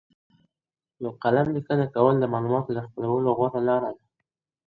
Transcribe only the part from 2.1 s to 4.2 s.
د معلوماتو د خپلولو غوره لاره ده.